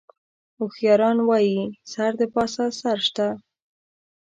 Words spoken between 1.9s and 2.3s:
سر د